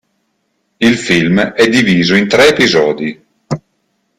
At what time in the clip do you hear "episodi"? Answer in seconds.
2.47-3.23